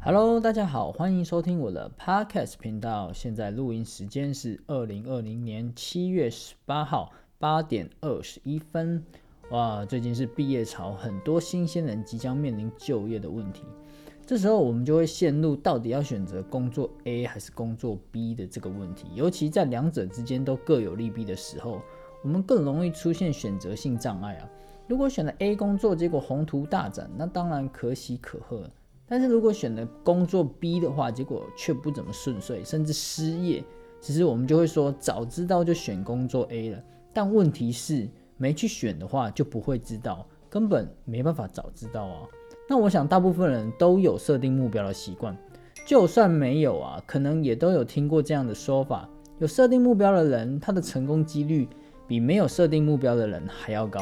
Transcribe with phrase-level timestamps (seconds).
[0.00, 3.12] Hello，大家好，欢迎收听我的 Podcast 频道。
[3.12, 9.04] 现在录音时间是二零二零年七月十八号八点二十一分。
[9.50, 13.64] 哇，最近是毕业潮，很多新鲜人即将面临就业的问题。
[14.26, 19.06] 这时候我们就会陷入到底要选择工作 A 还是工作 B 的这个问题。
[19.14, 21.80] 尤其在两者之间都各有利弊的时候，
[22.24, 24.50] 我们更容易出现选择性障碍啊。
[24.88, 28.68] 如果选了 A 工作，结果宏图大展，那当然可喜可贺。
[29.06, 33.62] 但是如果选了工作 B 的话，结果却不怎么顺遂，甚至失业，
[34.00, 36.82] 其实我们就会说早知道就选工作 A 了。
[37.12, 42.26] 但问题是没去选的话就不会知道，根本没办法早知道啊。
[42.68, 45.36] 那我想大部分人都有设定目标的习惯，
[45.86, 49.08] 就算没有啊，可能也都有听过这样的说法：
[49.38, 51.68] 有设定目标的人，他的成功几率
[52.08, 54.00] 比没有设定目标的人还要高。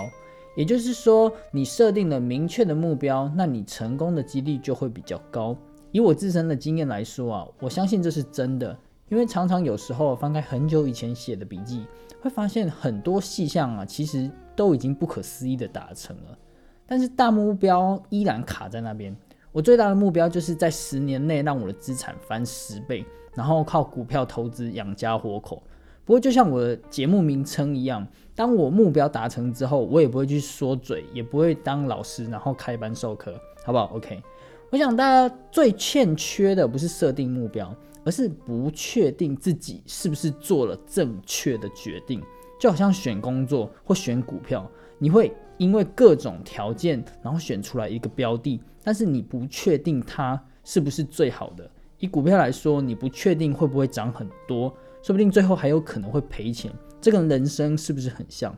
[0.56, 5.56] 也就是说，你设定了明确的目标，那你成功的几率就会比较高。
[5.90, 8.76] 以我自身的经验来说啊，我相信这是真的，
[9.08, 11.84] 因为常常有时候翻开很久以前写的笔记，
[12.22, 16.38] 会发现很多细项啊，其实都已经不可思议的达成了，
[16.86, 19.14] 但是大目标依然卡在那边。
[19.52, 23.04] 我最大的目标就是在十年内让我的资产翻十倍，
[23.34, 25.62] 然后靠股票投资养家活口。
[26.04, 33.32] 不过，就像我的节目名称一样，当我目标达成之后，我也不会去说嘴，也不会当老师，然后开班授课，
[33.64, 34.22] 好不好？OK。
[34.70, 37.72] 我想大家最欠缺的不是设定目标，
[38.04, 42.20] 而是不确定自己是不是做了正确的决定。
[42.58, 44.68] 就好像选工作或选股票，
[44.98, 51.68] 你会因为各种条件，然后选出来一个标的，但是你不确定它是不是最好的。
[51.98, 54.74] 以股票来说，你不确定会不会涨很多。
[55.02, 58.56] 说不定最后还有可能会赔钱，这个人生是不是很像？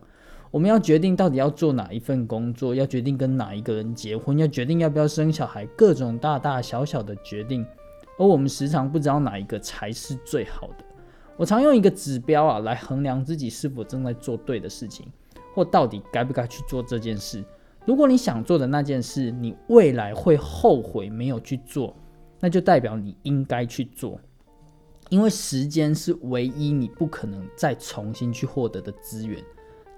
[0.52, 7.66] 我们要决定到底要做哪一份工作，要决定跟哪一个人结婚，要决定要不要生小孩，各种大大小小的决定，
[8.16, 10.84] 而我们时常不知道哪一个才是最好的。
[11.36, 15.06] 我常用一个指标啊来衡量自己是否正在做对的事情，
[15.56, 17.42] 或到底该不该去做这件事。
[17.86, 21.96] 如果你想做的那件事，你未来会后悔没有去做，
[22.38, 24.20] 那就代表你应该去做。
[25.08, 29.42] 因为时间是唯一你不可能再重新去获得的资源。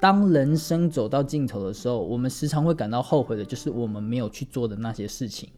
[0.01, 5.49] 当人生走到尽头的时候，我们时常会感到后悔的，就是我们没有去做的那些事情。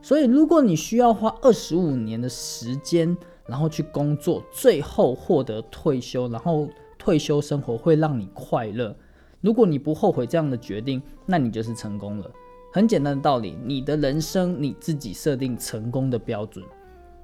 [0.00, 3.14] 所以，如果你需要花二十五年的时间，
[3.46, 6.66] 然后去工作，最后获得退休，然后
[6.96, 8.96] 退休生活会让你快乐，
[9.44, 12.30] 如果你不后悔这样的决定，那你就是成功了。
[12.72, 16.64] 很简单的道理，你的人生你自己设定成功的标准。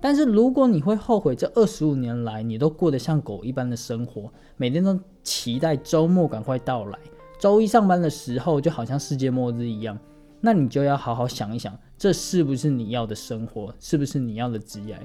[0.02, 6.98] 但是如果你会后悔这二十五年来你都过得像狗一般的生活，每天都期待周末赶快到来，
[7.38, 9.98] 周一上班的时候就好像世界末日一样，
[10.42, 15.00] 那你就要好好想一想，这是不是你要的生活，是不是你要的职业？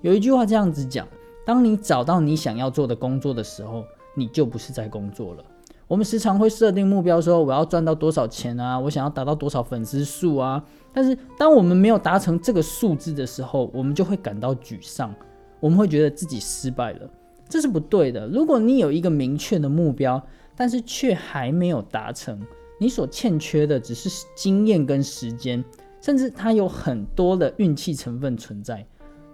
[0.00, 1.06] 有一句话这样子讲：
[1.46, 3.84] 当你找到你想要做的工作的时候，
[4.16, 5.44] 你就不是在工作了。
[5.88, 10.62] 我们时常会设定目标，说我要赚到多少钱啊，我想要达到多少粉丝数啊。
[10.92, 15.14] 但是当我们没有达成这个数字的时候，我们就会感到沮丧，
[15.60, 17.08] 我们会觉得自己失败了，
[17.48, 18.26] 这是不对的。
[18.26, 20.20] 如果你有一个明确的目标，
[20.56, 22.40] 但是却还没有达成，
[22.80, 25.64] 你所欠缺的只是经验跟时间，
[26.00, 28.84] 甚至它有很多的运气成分存在。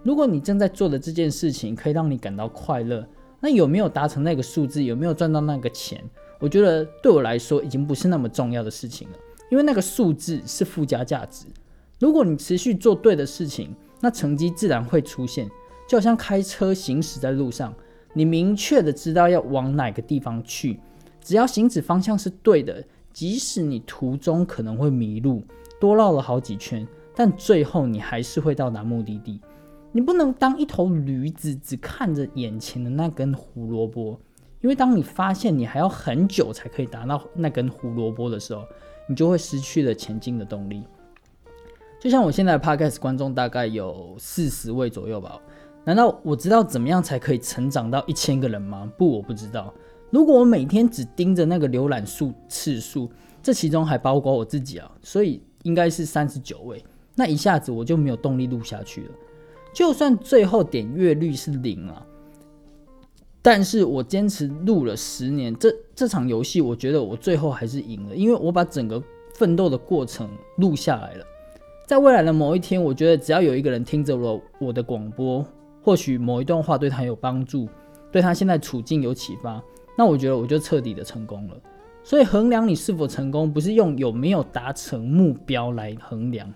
[0.03, 3.07] 如果你正在做的这件事情可以让你感到快乐，
[3.39, 6.03] 那有没有达成那个数字，有没有赚到那个钱？
[6.43, 9.17] 我觉得对我来说已经不是那么重要的事情了，
[9.49, 11.45] 因为那个数字是附加价值。
[12.01, 15.49] 如果你持续做对的事情，那成绩自然会出现。
[15.87, 17.73] 就好像开车行驶在路上，
[18.13, 20.77] 你明确的知道要往哪个地方去，
[21.21, 22.83] 只要行驶方向是对的，
[23.13, 25.41] 即使你途中可能会迷路，
[25.79, 29.39] 多绕了好几圈，但最后你还是会到达目的地。
[29.93, 34.19] 你不能当一头驴子，只看着眼前的那根胡萝卜。
[34.63, 38.65] 因为当你发现你还要很久才可以达到那根胡萝卜的时候，
[39.09, 40.83] 你就会失去了前进的动力。
[41.99, 45.37] 就像我现在的 Podcast 观众大概有四十位左右吧，
[45.83, 48.89] 难道我知道怎么样才可以成长到一千个人吗？
[48.97, 49.73] 不，我不知道。
[50.09, 53.11] 如果我每天只盯着那个浏览数次数，
[53.41, 56.81] 这其中还包括我自己啊，所以应该是三十九位，
[57.15, 59.11] 那一下子我就没有动力录下去了。
[59.73, 62.05] 就算最后点阅率是零啊。
[63.45, 69.03] 但是我坚持录了十年，这这场游戏，我觉得我最后还是赢了，因为我把整个
[69.35, 71.25] 奋斗的过程录下来了。
[71.85, 75.45] 在未来的某一天，我觉得只要有一个人听着我我的广播，
[75.81, 77.67] 或许某一段话对他有帮助，
[78.09, 79.61] 对他现在处境有启发，
[79.97, 81.57] 那我觉得我就彻底的成功了。
[82.01, 86.51] 所以衡量你是否成功，不是用有没有达成目标来衡量。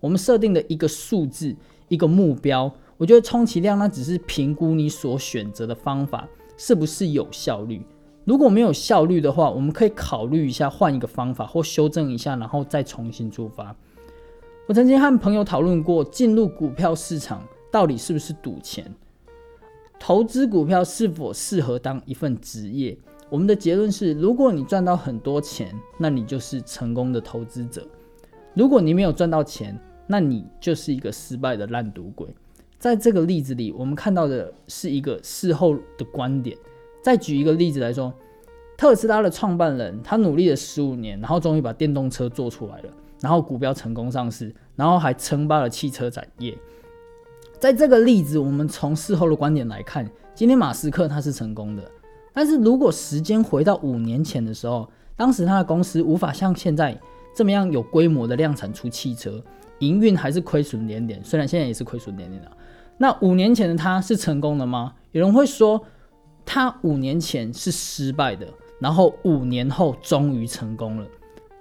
[0.00, 1.54] 我们设定的一个数字，
[1.86, 7.84] 一个目标，我觉得充其量那只是评估你所选择的方法是不是有效率。
[8.24, 13.74] 如果没有效率的话，我们可以考虑一下换一个方法或修正一下，然后再重新出发。
[14.68, 18.88] 我曾经和朋友讨论过，进入股票市场到底是不是赌钱？
[19.98, 22.96] 投资股票是否适合当一份职业？
[23.28, 27.82] 我们的结论是：如果你赚到很多钱，那你就是成功的投资者；
[28.54, 32.28] 如果你没有赚到钱，那你就是一个失败的烂赌鬼。
[32.82, 36.58] 在这个例子里，我们看到的是一个事后的观点。
[37.00, 38.12] 再举一个例子来说，
[38.76, 42.90] 特斯拉的创办人，他努力了十五年，然后终于把电动车做出来了，
[43.20, 46.58] 然后股票成功上市，然后还称霸了汽车产业。
[47.60, 50.04] 在这个例子，我们从事后的观点来看，
[50.34, 51.88] 今天马斯克他是成功的，
[52.32, 57.00] 但是如果时间回到五年前的时候，当时他的公司无法像现在
[57.32, 59.40] 这么样有规模的量产出汽车，
[59.78, 62.50] 营运还是亏损连连，虽然现在也是亏损连连的。
[62.98, 64.94] 那五年前的他是成功的吗？
[65.12, 65.84] 有人会说。
[66.44, 68.44] 他五年前是失败的，
[68.80, 71.06] 然后五年后终于成功了，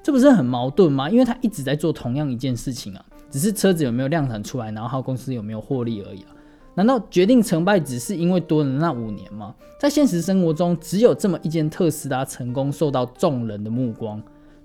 [0.01, 1.07] 这不是很矛盾吗？
[1.07, 6.33] 因为他一直在做同样一件事情啊，只是车子有没有量产出来，然后公司有没有获利而已啊。
[6.73, 9.53] 难道决定成败只是因为多了那五年吗？
[9.79, 14.19] 在现实生活中，只有这么一间特斯拉成功受到众人的目光，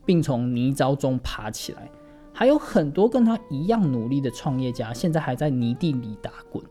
[0.06, 1.90] 并从泥沼中爬起来，
[2.38, 6.62] 还有很多跟他一样努力的创业家，现在还在泥地里打滚。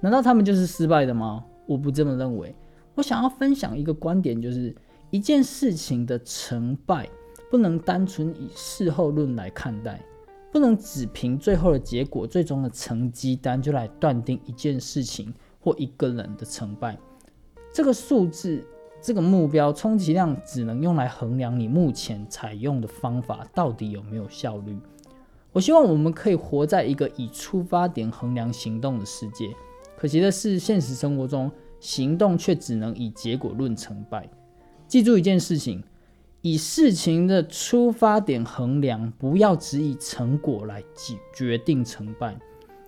[0.00, 1.44] 难道他们就是失败的吗？
[1.66, 2.52] 我不这么认为。
[2.96, 4.74] 我想要分享一个观点，就是
[5.10, 7.08] 一件事情的成败
[7.48, 10.04] 不能单纯以事后论来看待，
[10.50, 16.98] 不能只凭最后的结果、最终的成绩单就来断定一件事情或一个人的成败。
[17.72, 18.66] 这个数字、
[19.00, 24.76] 这个目标，充其量只能用来衡量你目前采用的方法到底有没有效率。
[25.52, 29.48] 我希望我们可以活在一个以出发点衡量行动的世界。
[29.96, 31.50] 可惜的是，现实生活中。
[31.80, 34.28] 行动却只能以结果论成败。
[34.88, 35.80] 记住一件事情：
[36.42, 40.82] 以事情的出发点衡量，不要只以成果来
[41.32, 42.36] 决定成败。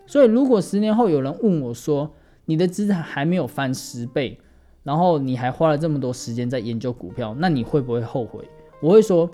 [0.09, 2.13] 所以，如果十年后有人问我说
[2.47, 4.41] ：“你的资产还没有翻十倍，
[4.83, 8.49] 然后你还花了这么多时间在研究股票，那你会不会后悔？”
[8.81, 9.31] 我会说：“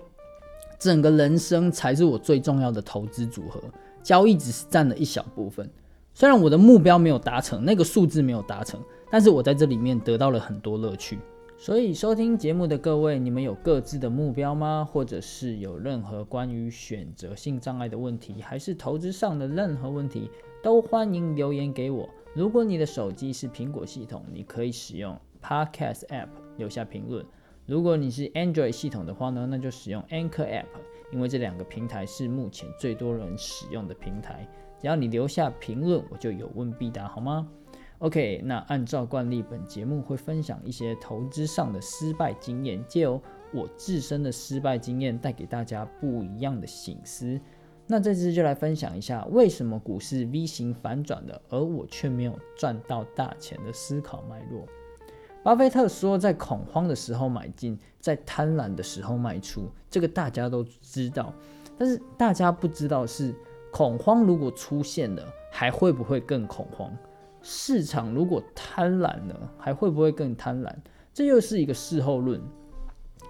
[0.79, 3.61] 整个人生才是我最重要的投资组合，
[4.03, 5.71] 交易只是占了一小部分。
[6.15, 11.17] 虽然我的目标没有达成，那个数字没有达成。”但是我在这里面得到了很多乐趣，
[11.57, 14.85] 所以收听节目的各位，你们有各自的目标吗？
[14.85, 20.29] 或者是有任何关于选择性障碍的问题，还是投资上的任何问题，
[20.61, 22.09] 都欢迎留言给我。
[22.35, 25.17] 如果你的手机是苹果系统，你可以使用
[25.47, 26.27] Podcast App
[26.57, 27.25] 留下评论；
[27.67, 30.65] 如果你是 Android 系统的话呢，那就使用 Anchor App，
[31.13, 34.45] 因为这两个平台是目前最多人使用的平台。
[34.81, 37.49] 只要你留下评论，我就有问必答，好吗
[38.01, 43.23] ？OK，那按照惯例，本节目会分享一些投资上的失败经验，借由
[43.53, 47.41] 我自身的失败经验带给大家不一样的醒思。
[47.87, 54.67] 那这次就来分享一下，为什么股市 V 型反转了，而我却没有赚到大钱的思考脉络。
[55.47, 61.33] 巴菲特说，在恐慌的时候买进，在贪婪的时候卖出，这个大家都知道。
[61.79, 63.33] 但是大家不知道是，
[63.71, 65.23] 恐慌如果出现了，
[65.53, 66.93] 还会不会更恐慌？
[67.43, 70.75] 市场如果贪婪了，还会不会更贪婪？
[71.15, 72.43] 这又是一个事后论。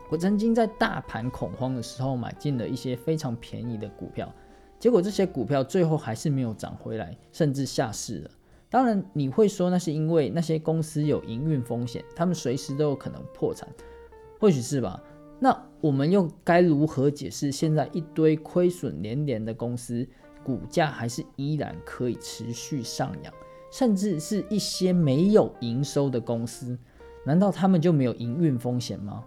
[0.08, 4.32] 我曾经在大盘恐慌的时候买进了一些非常便宜的股票，
[4.78, 8.30] 结果这些股票最后还是没有涨回来，甚至下市了。
[8.68, 13.68] 当然，你会说那是因为那些公司有营运风险，他们随时都有可能破产，
[14.40, 15.02] 或许是吧？
[15.38, 20.06] 那我们又该如何解释现在一堆亏损连连的公司，
[20.42, 23.32] 股价还是依然可以持续上扬？
[23.70, 26.78] 甚至是一些没有营收的公司，
[27.24, 29.24] 难道他们就没有营运风险吗？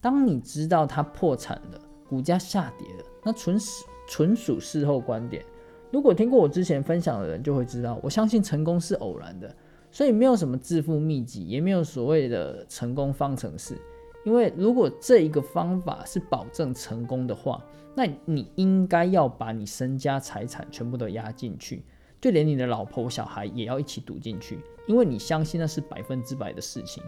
[0.00, 5.44] 当你知道它破产了，股价下跌了，那纯属纯属事后观点。
[5.90, 9.54] 如果听过我之前分享的人就会知道，我相信成功是偶然的，
[9.90, 13.76] 所以没有什么致富秘籍，也没有所谓的成功方程式。
[14.24, 17.64] 因为如果这一个方法是保证成功的话，
[17.94, 21.82] 那你应该要把你身家财产全部都押进去。
[22.20, 27.02] 就连你的老婆小孩也要一起赌进去，因为你相信那是百分之百的事情。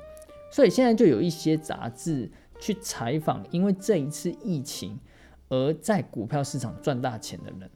[0.52, 4.99] 所以现在就有一些杂志去采访，因为这一次疫情
[5.49, 7.68] 而在股票市场赚大钱的人。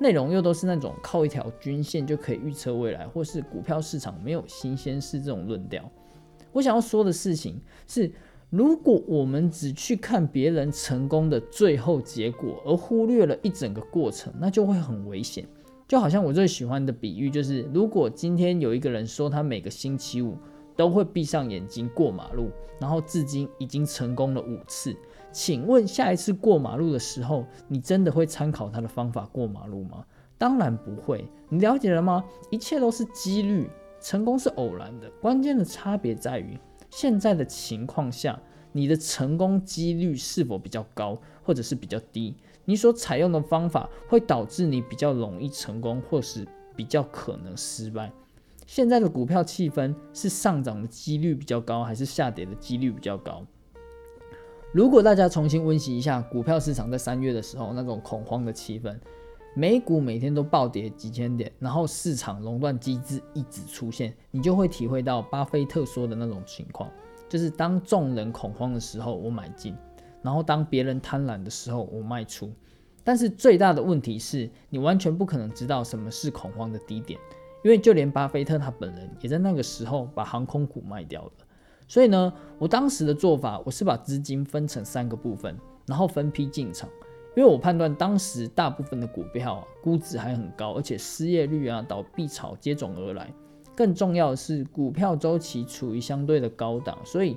[0.00, 5.90] 内容又都是那种靠一条均线就可以预测未来，或是股票市场没有新鲜事这种论调。
[6.52, 8.10] 我想要说的事情是，
[8.50, 15.46] 如果我们只去看别人成功的最后结果，而忽略了一整个过程，那就会很危险。
[15.86, 20.36] 就好像我最喜欢的比喻就是，如果今天有一个人说他每个星期五
[20.76, 24.94] 都会闭上眼睛过马路，然后至今已经成功了五次，
[25.32, 30.04] 请问下一次过马路的时候，你真的会参考他的方法过马路吗？
[30.36, 31.28] 当然不会。
[31.48, 32.24] 你了解了吗？
[32.50, 33.68] 一切都是几率。
[34.00, 36.56] 成功是偶然的，关键的差别在于
[36.88, 42.36] 现在的情况下，你的成功几率是否比较高，或者是比较低？
[42.64, 48.12] 你所采用的方法会导致你比较容易成功，或是比较可能失败。
[48.68, 53.44] 现在的股票气氛是上涨的几率比较高，还是下跌的几率比较高？
[54.70, 58.94] 如果大家重新温习一下股票市场在三月的时候那种恐慌的气氛。
[59.54, 66.88] 美股每天都暴跌几千点，然后市场垄断机制一直出现，你就会体会到巴菲特说的那种情况，
[67.30, 69.74] 就是当众人恐慌的时候我买进，
[70.22, 72.52] 然后当别人贪婪的时候我卖出。
[73.02, 77.18] 但是最大的问题是你完全不可能知道什么是恐慌的低点，
[77.64, 81.32] 因为就连巴菲特他本人也在那个时候把航空股卖掉了。
[81.88, 86.88] 所以呢，我当时的做法，我是把资金分成三个部分，然后分批进场。
[87.34, 93.32] 因为我判断当时大部分的股票，估值还很高，而且失业率啊、倒闭潮接踵而来。
[93.76, 97.36] 更重要的是，股票周期处于相对的高档，所以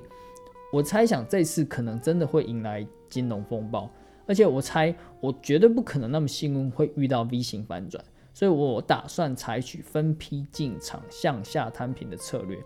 [0.73, 3.89] 我猜想这次可能真的会迎来金融风暴。
[4.25, 8.03] 而且我猜，我绝对不可能那么幸运会遇到 V 型反转，
[8.33, 12.57] 所以我打算采取分批进场、向下摊平的策略。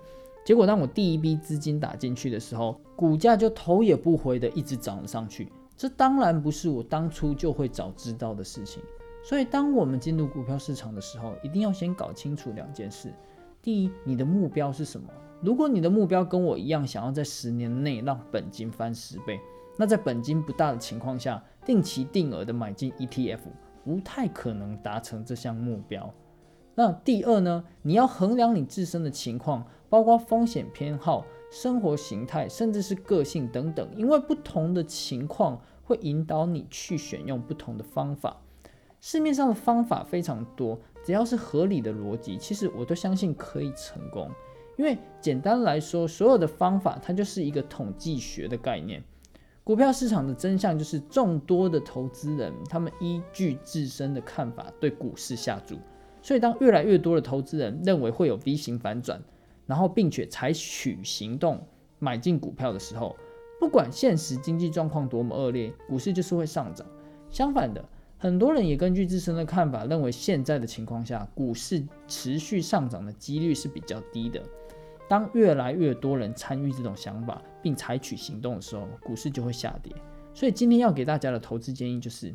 [0.46, 5.52] 结果当我第一笔资金打进去的时候，股价就头也不回的一直涨了上去。
[5.76, 8.82] 这当然不是我当初就会早知道的事情，
[9.24, 13.12] 所以当我们进入股票市场的时候，一定要先搞清楚两件事。
[13.60, 15.10] 第一，你的目标是什么？
[15.42, 19.40] 如果你的目标跟我一样，想要在十年内让本金翻十倍，
[19.78, 23.40] 那在本金不大的情况下，定期定额的买进 ETF，
[23.84, 26.14] 不太可能达成这项目标。
[26.78, 27.64] 那第二呢？
[27.82, 31.26] 你要衡量你自身的情况，包括风险偏好。
[31.50, 38.36] 生活形态，甚至是个性等等，因为不同的情况会引导你去选用不同的方法。
[39.00, 44.30] 市面上的方法非常多，只要是合理的逻辑，其实我都相信可以成功。
[44.76, 49.02] 因为简单来说，所有的方法它就是一个统计学的概念。
[49.64, 55.78] 股票市场的真相就是众多的投资人，他们依据自身的看法对股市下注。
[56.22, 59.22] 所以当越来越多的投资人认为会有 V 型反转，
[59.66, 61.66] 然后，并且采取行动
[62.00, 63.16] 买进股票的时候，
[63.60, 66.86] 不管现实经济状况多么恶劣，股市就是会上涨。
[67.30, 67.84] 相反的，
[68.18, 74.42] 很多人也根据自身的看法，认为现在的情况下，股市持续上涨的几率是比较低的。
[75.08, 79.94] 当越来越多人参与这种想法，并采取行动的时候，股市就会下跌。
[80.34, 82.34] 所以今天要给大家的投资建议就是：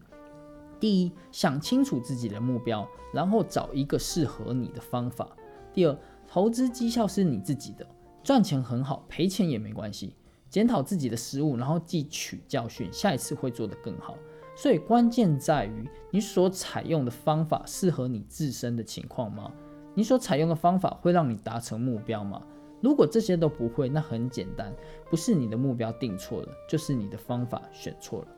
[0.78, 5.26] 第一，想清楚自己的目标，然后找一个适合你的方法；
[5.75, 5.99] 第二，
[6.32, 7.84] 投资绩效是你自己的，
[8.22, 10.14] 赚钱很好，赔钱也没关系。
[10.49, 14.16] 检讨自己的失误，然后汲取教训，下一次会做得更好。
[14.54, 19.50] 所以关键在于你所采用的方法适合你自身的情况吗？
[19.92, 22.40] 你所采用的方法会让你达成目标吗？
[22.80, 24.72] 如果这些都不会，那很简单，
[25.10, 28.28] 不是你的目标定错了，就是你的方法选错了。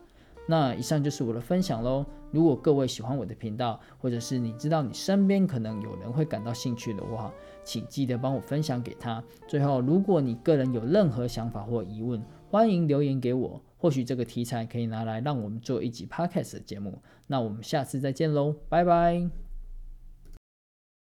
[0.45, 2.05] 那以上就是我的分享喽。
[2.29, 7.31] 如果各位喜欢我的频道，或者是你知道你身边可能有人会感到兴趣的话，
[7.63, 9.23] 请记得帮我分享给他。
[9.47, 13.61] 最后，如果你个人有任何想法或疑问，欢迎留言给我。
[13.77, 16.97] 或许这个题材可以拿来让我们做一集 podcast 的节目。
[17.27, 19.42] 那我们下次再见喽，拜拜。